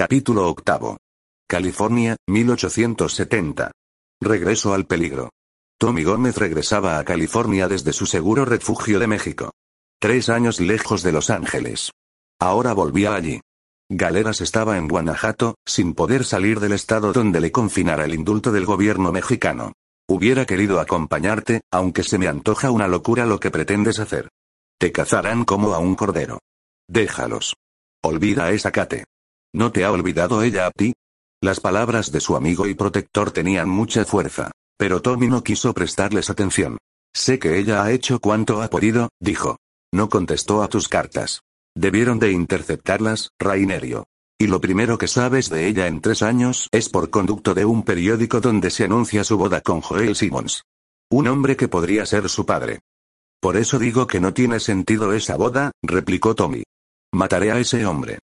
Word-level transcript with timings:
Capítulo 0.00 0.48
octavo. 0.48 0.96
California, 1.46 2.16
1870. 2.26 3.70
Regreso 4.18 4.72
al 4.72 4.86
peligro. 4.86 5.28
Tommy 5.78 6.04
Gómez 6.04 6.38
regresaba 6.38 6.98
a 6.98 7.04
California 7.04 7.68
desde 7.68 7.92
su 7.92 8.06
seguro 8.06 8.46
refugio 8.46 8.98
de 8.98 9.06
México. 9.06 9.50
Tres 10.00 10.30
años 10.30 10.58
lejos 10.58 11.02
de 11.02 11.12
Los 11.12 11.28
Ángeles. 11.28 11.90
Ahora 12.40 12.72
volvía 12.72 13.14
allí. 13.14 13.42
Galeras 13.90 14.40
estaba 14.40 14.78
en 14.78 14.88
Guanajuato, 14.88 15.56
sin 15.66 15.92
poder 15.92 16.24
salir 16.24 16.60
del 16.60 16.72
estado 16.72 17.12
donde 17.12 17.38
le 17.38 17.52
confinara 17.52 18.06
el 18.06 18.14
indulto 18.14 18.52
del 18.52 18.64
gobierno 18.64 19.12
mexicano. 19.12 19.74
Hubiera 20.08 20.46
querido 20.46 20.80
acompañarte, 20.80 21.60
aunque 21.70 22.04
se 22.04 22.16
me 22.16 22.26
antoja 22.26 22.70
una 22.70 22.88
locura 22.88 23.26
lo 23.26 23.38
que 23.38 23.50
pretendes 23.50 23.98
hacer. 23.98 24.30
Te 24.78 24.92
cazarán 24.92 25.44
como 25.44 25.74
a 25.74 25.78
un 25.78 25.94
cordero. 25.94 26.38
Déjalos. 26.88 27.54
Olvida 28.02 28.50
esa 28.50 28.72
Kate. 28.72 29.04
¿No 29.52 29.72
te 29.72 29.84
ha 29.84 29.90
olvidado 29.90 30.42
ella 30.42 30.66
a 30.66 30.70
ti? 30.70 30.92
Las 31.42 31.60
palabras 31.60 32.12
de 32.12 32.20
su 32.20 32.36
amigo 32.36 32.66
y 32.66 32.74
protector 32.74 33.32
tenían 33.32 33.68
mucha 33.68 34.04
fuerza. 34.04 34.52
Pero 34.78 35.02
Tommy 35.02 35.26
no 35.26 35.42
quiso 35.42 35.74
prestarles 35.74 36.30
atención. 36.30 36.78
Sé 37.14 37.38
que 37.38 37.58
ella 37.58 37.82
ha 37.82 37.90
hecho 37.90 38.20
cuanto 38.20 38.62
ha 38.62 38.68
podido, 38.68 39.08
dijo. 39.20 39.56
No 39.92 40.08
contestó 40.08 40.62
a 40.62 40.68
tus 40.68 40.88
cartas. 40.88 41.42
Debieron 41.74 42.18
de 42.18 42.32
interceptarlas, 42.32 43.30
Rainerio. 43.38 44.04
Y 44.38 44.46
lo 44.46 44.60
primero 44.60 44.96
que 44.96 45.08
sabes 45.08 45.50
de 45.50 45.66
ella 45.66 45.86
en 45.86 46.00
tres 46.00 46.22
años 46.22 46.68
es 46.72 46.88
por 46.88 47.10
conducto 47.10 47.52
de 47.52 47.64
un 47.64 47.82
periódico 47.82 48.40
donde 48.40 48.70
se 48.70 48.84
anuncia 48.84 49.24
su 49.24 49.36
boda 49.36 49.60
con 49.60 49.80
Joel 49.80 50.16
Simmons. 50.16 50.62
Un 51.10 51.26
hombre 51.26 51.56
que 51.56 51.68
podría 51.68 52.06
ser 52.06 52.28
su 52.28 52.46
padre. 52.46 52.80
Por 53.40 53.56
eso 53.56 53.78
digo 53.78 54.06
que 54.06 54.20
no 54.20 54.32
tiene 54.32 54.60
sentido 54.60 55.12
esa 55.12 55.36
boda, 55.36 55.72
replicó 55.82 56.34
Tommy. 56.34 56.62
Mataré 57.12 57.50
a 57.50 57.58
ese 57.58 57.84
hombre. 57.84 58.18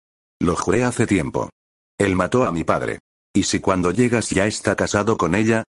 Lo 0.42 0.56
juré 0.56 0.82
hace 0.82 1.06
tiempo. 1.06 1.50
Él 1.96 2.16
mató 2.16 2.42
a 2.42 2.50
mi 2.50 2.64
padre. 2.64 2.98
¿Y 3.32 3.44
si 3.44 3.60
cuando 3.60 3.92
llegas 3.92 4.30
ya 4.30 4.44
está 4.44 4.74
casado 4.74 5.16
con 5.16 5.36
ella? 5.36 5.62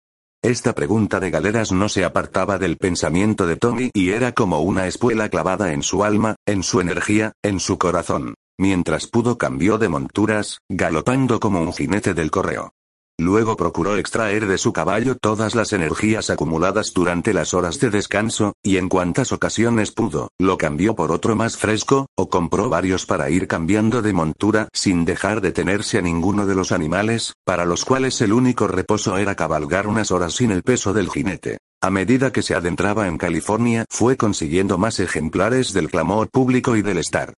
Esta 0.42 0.74
pregunta 0.74 1.20
de 1.20 1.30
Galeras 1.30 1.72
no 1.72 1.90
se 1.90 2.06
apartaba 2.06 2.56
del 2.56 2.78
pensamiento 2.78 3.46
de 3.46 3.56
Tommy 3.56 3.90
y 3.92 4.12
era 4.12 4.32
como 4.32 4.60
una 4.60 4.86
espuela 4.86 5.28
clavada 5.28 5.74
en 5.74 5.82
su 5.82 6.04
alma, 6.04 6.36
en 6.46 6.62
su 6.62 6.80
energía, 6.80 7.32
en 7.42 7.60
su 7.60 7.76
corazón. 7.76 8.32
Mientras 8.58 9.06
pudo 9.08 9.36
cambió 9.36 9.76
de 9.76 9.90
monturas, 9.90 10.60
galopando 10.70 11.38
como 11.38 11.60
un 11.60 11.74
jinete 11.74 12.14
del 12.14 12.30
correo. 12.30 12.72
Luego 13.18 13.56
procuró 13.56 13.96
extraer 13.96 14.46
de 14.46 14.58
su 14.58 14.72
caballo 14.72 15.16
todas 15.16 15.54
las 15.54 15.72
energías 15.72 16.30
acumuladas 16.30 16.92
durante 16.94 17.34
las 17.34 17.54
horas 17.54 17.78
de 17.78 17.90
descanso, 17.90 18.54
y 18.62 18.78
en 18.78 18.88
cuantas 18.88 19.32
ocasiones 19.32 19.92
pudo, 19.92 20.30
lo 20.38 20.56
cambió 20.56 20.94
por 20.94 21.12
otro 21.12 21.36
más 21.36 21.56
fresco, 21.56 22.06
o 22.16 22.28
compró 22.28 22.68
varios 22.68 23.06
para 23.06 23.30
ir 23.30 23.46
cambiando 23.48 24.02
de 24.02 24.12
montura 24.12 24.68
sin 24.72 25.04
dejar 25.04 25.40
de 25.40 25.52
tenerse 25.52 25.98
a 25.98 26.02
ninguno 26.02 26.46
de 26.46 26.54
los 26.54 26.72
animales, 26.72 27.34
para 27.44 27.64
los 27.66 27.84
cuales 27.84 28.20
el 28.22 28.32
único 28.32 28.66
reposo 28.66 29.16
era 29.18 29.34
cabalgar 29.34 29.86
unas 29.86 30.10
horas 30.10 30.34
sin 30.34 30.50
el 30.50 30.62
peso 30.62 30.92
del 30.92 31.10
jinete. 31.10 31.58
A 31.82 31.90
medida 31.90 32.32
que 32.32 32.42
se 32.42 32.54
adentraba 32.54 33.08
en 33.08 33.18
California, 33.18 33.84
fue 33.90 34.16
consiguiendo 34.16 34.78
más 34.78 35.00
ejemplares 35.00 35.72
del 35.72 35.90
clamor 35.90 36.30
público 36.30 36.76
y 36.76 36.82
del 36.82 36.98
estar. 36.98 37.34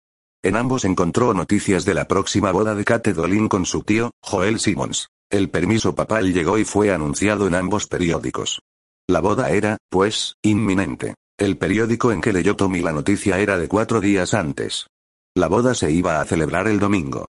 En 0.45 0.57
ambos 0.57 0.85
encontró 0.85 1.33
noticias 1.35 1.85
de 1.85 1.95
la 1.95 2.09
próxima 2.09 2.51
boda 2.51 2.75
de 2.75 2.85
Kate 2.85 3.15
Dolin 3.15 3.49
con 3.49 3.65
su 3.65 3.83
tío, 3.83 4.11
Joel 4.21 4.59
Simmons. 4.59 5.09
El 5.33 5.49
permiso 5.49 5.95
papal 5.95 6.35
llegó 6.35 6.59
y 6.59 6.65
fue 6.67 6.93
anunciado 6.93 7.47
en 7.47 7.55
ambos 7.55 7.87
periódicos. 7.87 8.61
La 9.09 9.23
boda 9.23 9.49
era, 9.49 9.79
pues, 9.89 10.35
inminente. 10.43 11.15
El 11.39 11.57
periódico 11.57 12.13
en 12.13 12.21
que 12.21 12.35
leyó 12.35 12.55
Tommy 12.55 12.83
la 12.83 12.93
noticia 12.93 13.39
era 13.39 13.57
de 13.57 13.67
cuatro 13.67 14.03
días 14.03 14.35
antes. 14.35 14.89
La 15.35 15.49
boda 15.49 15.75
se 15.75 15.91
iba 15.91 16.21
a 16.21 16.25
celebrar 16.27 16.69
el 16.69 16.79
domingo. 16.79 17.25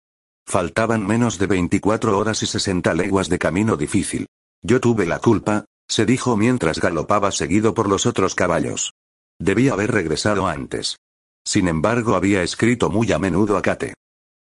Faltaban 0.46 1.08
menos 1.08 1.40
de 1.40 1.48
24 1.48 2.18
horas 2.18 2.44
y 2.44 2.46
60 2.46 2.94
leguas 2.94 3.30
de 3.30 3.40
camino 3.40 3.78
difícil. 3.78 4.28
Yo 4.62 4.81
tuve 4.81 5.06
la 5.06 5.20
culpa, 5.20 5.64
se 5.88 6.06
dijo 6.06 6.36
mientras 6.36 6.81
galopaba 6.81 7.31
seguido 7.31 7.74
por 7.74 7.88
los 7.88 8.06
otros 8.06 8.36
caballos. 8.36 8.92
Debía 9.40 9.72
haber 9.74 9.92
regresado 9.92 10.46
antes. 10.46 10.97
Sin 11.46 11.69
embargo, 11.69 12.16
había 12.16 12.44
escrito 12.44 12.90
muy 12.90 13.13
a 13.13 13.18
menudo 13.18 13.56
a 13.56 13.62
Kate. 13.62 13.94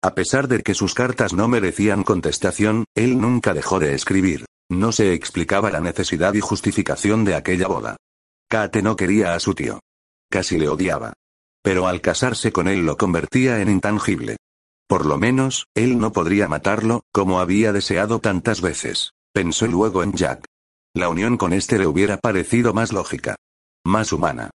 A 0.03 0.15
pesar 0.15 0.49
de 0.49 0.61
que 0.63 0.73
sus 0.73 0.93
cartas 0.93 1.31
no 1.31 1.47
merecían 1.47 2.03
contestación, 2.03 2.83
él 2.93 3.21
nunca 3.21 3.53
dejó 3.53 3.79
de 3.79 3.93
escribir. 3.93 4.45
No 4.69 4.91
se 4.91 5.13
explicaba 5.13 5.71
la 5.71 5.79
necesidad 5.79 6.33
y 6.33 6.41
justificación 6.41 7.23
de 7.23 7.35
aquella 7.35 7.69
boda. 7.69 7.95
Kate 8.49 8.81
no 8.81 8.97
quería 8.97 9.33
a 9.33 9.39
su 9.39 9.55
tío. 9.55 9.79
Casi 10.29 10.57
le 10.57 10.67
odiaba. 10.67 11.13
Pero 11.61 11.87
al 11.87 12.01
casarse 12.01 12.51
con 12.51 12.67
él 12.67 12.85
lo 12.85 12.97
convertía 12.97 13.61
en 13.61 13.69
intangible. 13.69 14.35
Por 14.89 15.05
lo 15.05 15.17
menos, 15.17 15.67
él 15.73 15.97
no 15.97 16.11
podría 16.11 16.49
matarlo, 16.49 17.03
como 17.13 17.39
había 17.39 17.71
deseado 17.71 18.19
tantas 18.19 18.59
veces. 18.59 19.11
Pensó 19.33 19.67
luego 19.67 20.03
en 20.03 20.11
Jack. 20.11 20.43
La 20.93 21.07
unión 21.07 21.37
con 21.37 21.53
este 21.53 21.79
le 21.79 21.87
hubiera 21.87 22.17
parecido 22.17 22.73
más 22.73 22.91
lógica. 22.91 23.37
Más 23.85 24.11
humana. 24.11 24.49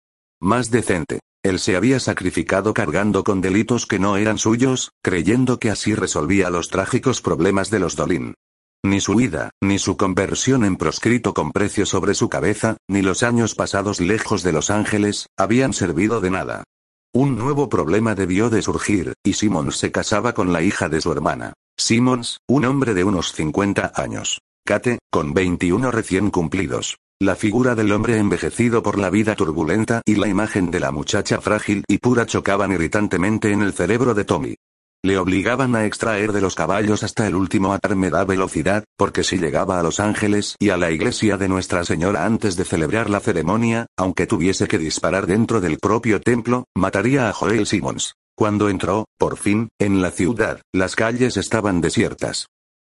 Más 0.41 0.71
decente. 0.71 1.21
Él 1.44 1.59
se 1.59 1.77
había 1.77 2.00
sacrificado 2.00 2.72
cargando 2.72 3.22
con 3.22 3.43
delitos 3.43 3.84
que 3.87 3.99
no 3.99 4.16
eran 4.16 4.38
suyos, 4.38 4.93
creyendo 5.03 5.59
que 5.59 5.71
así 5.71 5.94
resolvía 5.94 6.49
los 6.49 6.71
trágicos 6.71 7.21
problemas 7.21 7.69
de 7.71 7.81
los 7.81 7.97
Dolin. 7.97 8.34
Ni 8.82 9.00
su 9.00 9.12
huida, 9.12 9.50
ni 9.62 9.78
su 9.78 9.99
conversión 9.99 10.65
en 10.65 10.77
proscrito 10.77 11.34
con 11.34 11.53
precio 11.53 11.84
sobre 11.84 12.15
su 12.15 12.31
cabeza, 12.31 12.78
ni 12.88 13.03
los 13.03 13.22
años 13.22 13.55
pasados 13.55 14.00
lejos 14.00 14.43
de 14.43 14.53
Los 14.53 14.71
Ángeles, 14.71 15.27
habían 15.37 15.75
servido 15.75 16.22
de 16.22 16.31
nada. 16.31 16.65
Un 17.12 17.37
nuevo 17.37 17.69
problema 17.69 18.15
debió 18.15 18.49
de 18.49 18.62
surgir, 18.62 19.12
y 19.22 19.34
Simmons 19.34 19.76
se 19.76 19.93
casaba 19.93 20.32
con 20.32 20.50
la 20.50 20.62
hija 20.62 20.88
de 20.88 21.03
su 21.03 21.12
hermana. 21.12 21.53
Simmons, 21.76 22.38
un 22.49 22.65
hombre 22.65 22.94
de 22.94 23.05
unos 23.05 23.32
50 23.32 23.93
años. 23.94 24.41
Kate, 24.65 24.99
con 25.11 25.34
21 25.34 25.91
recién 25.91 26.31
cumplidos. 26.31 26.97
La 27.24 27.36
figura 27.36 27.74
del 27.74 27.90
hombre 27.90 28.18
envejecido 28.18 28.82
por 28.82 28.98
la 28.98 29.08
vida 29.08 29.34
turbulenta 29.34 30.02
y 30.04 30.16
la 30.16 30.28
imagen 30.28 30.70
de 30.70 30.78
la 30.78 30.90
muchacha 30.90 31.40
frágil 31.40 31.82
y 31.88 31.96
pura 31.96 32.26
chocaban 32.26 32.70
irritantemente 32.70 33.50
en 33.50 33.62
el 33.62 33.72
cerebro 33.72 34.12
de 34.12 34.26
Tommy. 34.26 34.56
Le 35.02 35.16
obligaban 35.16 35.74
a 35.74 35.86
extraer 35.86 36.32
de 36.32 36.42
los 36.42 36.54
caballos 36.54 37.02
hasta 37.02 37.26
el 37.26 37.34
último 37.34 37.72
atarme 37.72 38.10
da 38.10 38.26
velocidad, 38.26 38.84
porque 38.98 39.24
si 39.24 39.38
llegaba 39.38 39.80
a 39.80 39.82
Los 39.82 40.00
Ángeles 40.00 40.56
y 40.58 40.68
a 40.68 40.76
la 40.76 40.90
iglesia 40.90 41.38
de 41.38 41.48
Nuestra 41.48 41.86
Señora 41.86 42.26
antes 42.26 42.56
de 42.56 42.66
celebrar 42.66 43.08
la 43.08 43.20
ceremonia, 43.20 43.86
aunque 43.96 44.26
tuviese 44.26 44.68
que 44.68 44.76
disparar 44.76 45.26
dentro 45.26 45.62
del 45.62 45.78
propio 45.78 46.20
templo, 46.20 46.66
mataría 46.76 47.30
a 47.30 47.32
Joel 47.32 47.64
Simmons. 47.64 48.16
Cuando 48.36 48.68
entró, 48.68 49.06
por 49.16 49.38
fin, 49.38 49.70
en 49.78 50.02
la 50.02 50.10
ciudad, 50.10 50.60
las 50.74 50.94
calles 50.94 51.38
estaban 51.38 51.80
desiertas. 51.80 52.48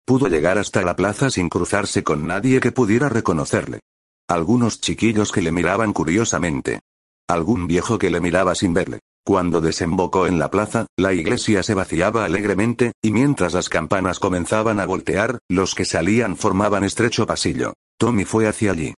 Pudo 0.08 0.28
llegar 0.28 0.58
hasta 0.58 0.82
la 0.82 0.96
plaza 0.96 1.30
sin 1.30 1.50
cruzarse 1.50 2.04
con 2.04 2.26
nadie 2.26 2.60
que 2.60 2.72
pudiera 2.72 3.10
reconocerle. 3.10 3.80
Algunos 4.28 4.80
chiquillos 4.80 5.32
que 5.32 5.42
le 5.42 5.52
miraban 5.52 5.92
curiosamente. 5.92 6.80
Algún 7.28 7.68
viejo 7.68 7.98
que 7.98 8.10
le 8.10 8.22
miraba 8.22 8.56
sin 8.56 8.74
verle. 8.74 9.00
Cuando 9.26 9.62
desembocó 9.62 10.28
en 10.28 10.40
la 10.40 10.50
plaza, 10.50 10.86
la 10.98 11.14
iglesia 11.14 11.64
se 11.64 11.74
vaciaba 11.74 12.26
alegremente, 12.26 12.94
y 13.02 13.12
mientras 13.12 13.54
las 13.54 13.70
campanas 13.70 14.20
comenzaban 14.20 14.80
a 14.80 14.86
voltear, 14.86 15.40
los 15.50 15.76
que 15.76 15.86
salían 15.86 16.36
formaban 16.36 16.84
estrecho 16.84 17.26
pasillo. 17.26 17.74
Tommy 17.98 18.26
fue 18.26 18.48
hacia 18.48 18.72
allí. 18.72 18.94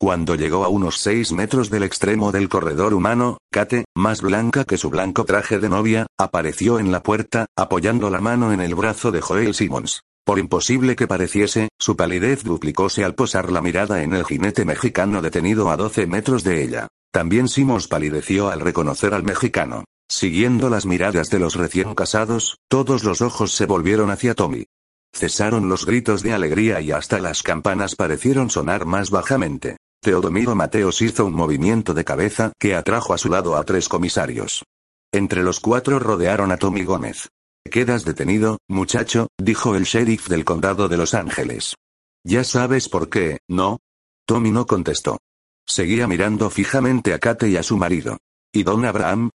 Cuando 0.00 0.36
llegó 0.36 0.64
a 0.64 0.68
unos 0.68 0.98
seis 0.98 1.32
metros 1.32 1.70
del 1.70 1.82
extremo 1.82 2.30
del 2.30 2.48
corredor 2.48 2.94
humano, 2.94 3.38
Kate, 3.50 3.84
más 3.96 4.20
blanca 4.20 4.64
que 4.64 4.78
su 4.78 4.90
blanco 4.90 5.24
traje 5.24 5.58
de 5.58 5.68
novia, 5.68 6.06
apareció 6.16 6.78
en 6.78 6.92
la 6.92 7.02
puerta, 7.02 7.46
apoyando 7.56 8.10
la 8.10 8.20
mano 8.20 8.52
en 8.52 8.60
el 8.60 8.76
brazo 8.76 9.10
de 9.10 9.20
Joel 9.20 9.54
Simmons. 9.54 10.02
Por 10.28 10.38
imposible 10.38 10.94
que 10.94 11.06
pareciese, 11.06 11.70
su 11.78 11.96
palidez 11.96 12.44
duplicóse 12.44 13.02
al 13.02 13.14
posar 13.14 13.50
la 13.50 13.62
mirada 13.62 14.02
en 14.02 14.12
el 14.12 14.26
jinete 14.26 14.66
mexicano 14.66 15.22
detenido 15.22 15.70
a 15.70 15.78
12 15.78 16.06
metros 16.06 16.44
de 16.44 16.62
ella. 16.62 16.88
También 17.10 17.48
Simons 17.48 17.88
palideció 17.88 18.50
al 18.50 18.60
reconocer 18.60 19.14
al 19.14 19.22
mexicano. 19.22 19.84
Siguiendo 20.06 20.68
las 20.68 20.84
miradas 20.84 21.30
de 21.30 21.38
los 21.38 21.54
recién 21.54 21.94
casados, 21.94 22.58
todos 22.68 23.04
los 23.04 23.22
ojos 23.22 23.52
se 23.52 23.64
volvieron 23.64 24.10
hacia 24.10 24.34
Tommy. 24.34 24.66
Cesaron 25.14 25.70
los 25.70 25.86
gritos 25.86 26.22
de 26.22 26.34
alegría 26.34 26.82
y 26.82 26.92
hasta 26.92 27.20
las 27.20 27.42
campanas 27.42 27.96
parecieron 27.96 28.50
sonar 28.50 28.84
más 28.84 29.08
bajamente. 29.08 29.78
Teodomiro 30.02 30.54
Mateos 30.54 31.00
hizo 31.00 31.24
un 31.24 31.32
movimiento 31.32 31.94
de 31.94 32.04
cabeza 32.04 32.52
que 32.60 32.74
atrajo 32.74 33.14
a 33.14 33.18
su 33.18 33.30
lado 33.30 33.56
a 33.56 33.64
tres 33.64 33.88
comisarios. 33.88 34.62
Entre 35.10 35.42
los 35.42 35.58
cuatro 35.58 35.98
rodearon 35.98 36.52
a 36.52 36.58
Tommy 36.58 36.84
Gómez. 36.84 37.30
Quedas 37.70 38.04
detenido, 38.04 38.58
muchacho, 38.68 39.28
dijo 39.38 39.74
el 39.74 39.84
sheriff 39.84 40.28
del 40.28 40.44
condado 40.44 40.88
de 40.88 40.96
Los 40.96 41.14
Ángeles. 41.14 41.74
Ya 42.24 42.44
sabes 42.44 42.88
por 42.88 43.08
qué, 43.08 43.38
¿no? 43.48 43.78
Tommy 44.26 44.50
no 44.50 44.66
contestó. 44.66 45.18
Seguía 45.66 46.06
mirando 46.06 46.50
fijamente 46.50 47.14
a 47.14 47.18
Kate 47.18 47.48
y 47.48 47.56
a 47.56 47.62
su 47.62 47.76
marido. 47.76 48.18
¿Y 48.52 48.62
don 48.62 48.84
Abraham? 48.84 49.30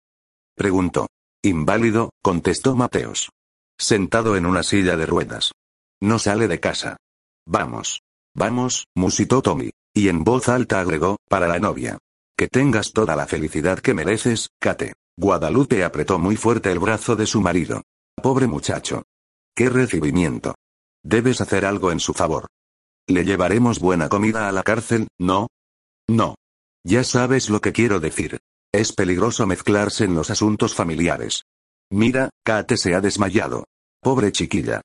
Preguntó. 0.55 1.09
Inválido, 1.43 2.11
contestó 2.23 2.77
Mateos. 2.77 3.31
Sentado 3.79 4.37
en 4.37 4.47
una 4.47 4.63
silla 4.63 4.97
de 4.97 5.07
ruedas. 5.07 5.53
No 6.01 6.19
sale 6.19 6.49
de 6.49 6.61
casa. 6.61 6.97
Vamos. 7.47 8.03
Vamos, 8.35 8.87
musitó 8.95 9.43
Tommy. 9.43 9.71
Y 9.95 10.09
en 10.09 10.25
voz 10.25 10.49
alta 10.49 10.81
agregó, 10.81 11.17
para 11.29 11.49
la 11.49 11.59
novia. 11.59 11.99
Que 12.37 12.49
tengas 12.49 12.93
toda 12.93 13.15
la 13.17 13.27
felicidad 13.27 13.79
que 13.79 13.95
mereces, 13.95 14.49
Kate. 14.59 14.95
Guadalupe 15.19 15.85
apretó 15.85 16.19
muy 16.19 16.37
fuerte 16.37 16.73
el 16.73 16.79
brazo 16.79 17.17
de 17.17 17.27
su 17.27 17.41
marido. 17.41 17.83
Pobre 18.23 18.47
muchacho. 18.47 19.03
¡Qué 19.53 19.69
recibimiento! 19.69 20.55
Debes 21.03 21.41
hacer 21.41 21.65
algo 21.65 21.91
en 21.91 21.99
su 21.99 22.15
favor. 22.15 22.47
Le 23.09 23.25
llevaremos 23.25 23.81
buena 23.81 24.09
comida 24.09 24.49
a 24.49 24.53
la 24.53 24.63
cárcel, 24.63 25.09
¿no? 25.19 25.49
No. 26.09 26.37
Ya 26.85 27.03
sabes 27.03 27.51
lo 27.51 27.61
que 27.61 27.73
quiero 27.73 27.99
decir. 27.99 28.39
Es 28.73 28.93
peligroso 28.93 29.45
mezclarse 29.49 30.05
en 30.05 30.15
los 30.15 30.31
asuntos 30.31 30.73
familiares. 30.73 31.43
Mira, 31.91 32.31
Kate 32.45 32.77
se 32.77 32.95
ha 32.95 33.01
desmayado. 33.01 33.65
Pobre 34.01 34.31
chiquilla. 34.31 34.83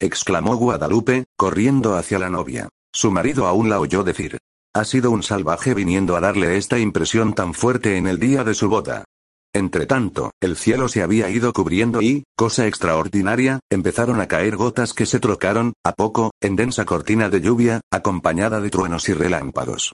exclamó 0.00 0.56
Guadalupe, 0.56 1.26
corriendo 1.36 1.96
hacia 1.96 2.18
la 2.18 2.30
novia. 2.30 2.70
Su 2.94 3.10
marido 3.10 3.46
aún 3.46 3.68
la 3.68 3.78
oyó 3.78 4.04
decir. 4.04 4.38
Ha 4.72 4.84
sido 4.84 5.10
un 5.10 5.22
salvaje 5.22 5.74
viniendo 5.74 6.16
a 6.16 6.20
darle 6.20 6.56
esta 6.56 6.78
impresión 6.78 7.34
tan 7.34 7.52
fuerte 7.52 7.98
en 7.98 8.06
el 8.06 8.18
día 8.18 8.42
de 8.42 8.54
su 8.54 8.70
boda. 8.70 9.04
Entretanto, 9.52 10.30
el 10.40 10.56
cielo 10.56 10.88
se 10.88 11.02
había 11.02 11.28
ido 11.28 11.52
cubriendo 11.52 12.00
y, 12.00 12.22
cosa 12.36 12.66
extraordinaria, 12.68 13.58
empezaron 13.68 14.20
a 14.20 14.28
caer 14.28 14.56
gotas 14.56 14.94
que 14.94 15.06
se 15.06 15.18
trocaron, 15.18 15.72
a 15.84 15.92
poco, 15.92 16.30
en 16.40 16.54
densa 16.54 16.84
cortina 16.84 17.28
de 17.30 17.40
lluvia, 17.40 17.80
acompañada 17.90 18.60
de 18.60 18.70
truenos 18.70 19.08
y 19.08 19.14
relámpagos. 19.14 19.92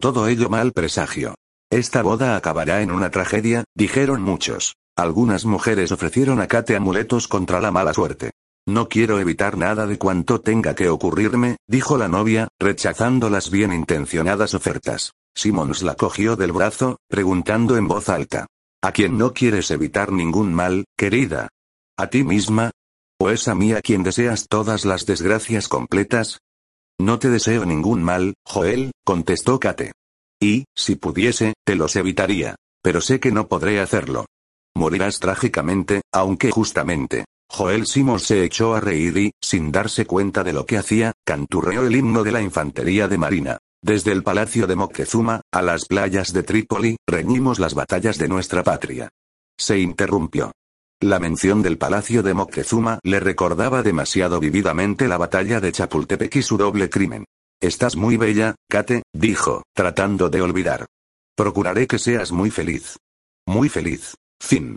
Todo 0.00 0.26
ello 0.26 0.48
mal 0.48 0.72
presagio. 0.72 1.36
Esta 1.70 2.02
boda 2.02 2.36
acabará 2.36 2.82
en 2.82 2.90
una 2.90 3.10
tragedia, 3.10 3.64
dijeron 3.74 4.22
muchos. 4.22 4.74
Algunas 4.96 5.44
mujeres 5.44 5.92
ofrecieron 5.92 6.40
a 6.40 6.48
Kate 6.48 6.74
amuletos 6.74 7.28
contra 7.28 7.60
la 7.60 7.70
mala 7.70 7.94
suerte. 7.94 8.32
No 8.66 8.88
quiero 8.88 9.20
evitar 9.20 9.56
nada 9.56 9.86
de 9.86 9.98
cuanto 9.98 10.40
tenga 10.40 10.74
que 10.74 10.88
ocurrirme, 10.88 11.58
dijo 11.68 11.96
la 11.96 12.08
novia, 12.08 12.48
rechazando 12.58 13.30
las 13.30 13.50
bien 13.50 13.72
intencionadas 13.72 14.54
ofertas. 14.54 15.12
Simmons 15.36 15.82
la 15.82 15.94
cogió 15.94 16.34
del 16.34 16.50
brazo, 16.50 16.96
preguntando 17.08 17.76
en 17.76 17.86
voz 17.86 18.08
alta. 18.08 18.46
¿A 18.82 18.92
quién 18.92 19.18
no 19.18 19.32
quieres 19.32 19.70
evitar 19.70 20.12
ningún 20.12 20.52
mal, 20.54 20.84
querida? 20.96 21.48
¿A 21.96 22.08
ti 22.08 22.24
misma? 22.24 22.70
¿O 23.18 23.30
es 23.30 23.48
a 23.48 23.54
mí 23.54 23.72
a 23.72 23.80
quien 23.80 24.02
deseas 24.02 24.46
todas 24.48 24.84
las 24.84 25.06
desgracias 25.06 25.68
completas? 25.68 26.40
No 26.98 27.18
te 27.18 27.30
deseo 27.30 27.64
ningún 27.64 28.02
mal, 28.02 28.34
Joel, 28.44 28.92
contestó 29.04 29.58
Kate. 29.58 29.92
Y, 30.40 30.66
si 30.74 30.96
pudiese, 30.96 31.54
te 31.64 31.74
los 31.74 31.96
evitaría. 31.96 32.56
Pero 32.82 33.00
sé 33.00 33.20
que 33.20 33.32
no 33.32 33.48
podré 33.48 33.80
hacerlo. 33.80 34.26
Morirás 34.74 35.18
trágicamente, 35.18 36.02
aunque 36.12 36.50
justamente. 36.50 37.24
Joel 37.48 37.86
Simons 37.86 38.24
se 38.24 38.44
echó 38.44 38.74
a 38.74 38.80
reír 38.80 39.16
y, 39.16 39.32
sin 39.40 39.72
darse 39.72 40.04
cuenta 40.04 40.44
de 40.44 40.52
lo 40.52 40.66
que 40.66 40.76
hacía, 40.76 41.12
canturreó 41.24 41.86
el 41.86 41.96
himno 41.96 42.22
de 42.22 42.32
la 42.32 42.42
infantería 42.42 43.08
de 43.08 43.18
marina. 43.18 43.58
Desde 43.86 44.10
el 44.10 44.24
palacio 44.24 44.66
de 44.66 44.74
Moctezuma, 44.74 45.42
a 45.52 45.62
las 45.62 45.84
playas 45.84 46.32
de 46.32 46.42
Trípoli, 46.42 46.96
reñimos 47.06 47.60
las 47.60 47.74
batallas 47.74 48.18
de 48.18 48.26
nuestra 48.26 48.64
patria. 48.64 49.10
Se 49.56 49.78
interrumpió. 49.78 50.50
La 51.00 51.20
mención 51.20 51.62
del 51.62 51.78
palacio 51.78 52.24
de 52.24 52.34
Moctezuma 52.34 52.98
le 53.04 53.20
recordaba 53.20 53.84
demasiado 53.84 54.40
vividamente 54.40 55.06
la 55.06 55.18
batalla 55.18 55.60
de 55.60 55.70
Chapultepec 55.70 56.34
y 56.34 56.42
su 56.42 56.56
doble 56.56 56.90
crimen. 56.90 57.26
Estás 57.60 57.94
muy 57.94 58.16
bella, 58.16 58.56
Kate, 58.68 59.04
dijo, 59.12 59.62
tratando 59.72 60.30
de 60.30 60.42
olvidar. 60.42 60.86
Procuraré 61.36 61.86
que 61.86 62.00
seas 62.00 62.32
muy 62.32 62.50
feliz. 62.50 62.96
Muy 63.46 63.68
feliz. 63.68 64.16
Fin. 64.40 64.74